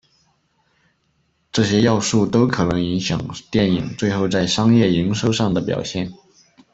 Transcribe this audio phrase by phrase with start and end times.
[1.51, 6.11] 这些要素都可能影响电影最后在商业营收上的表现。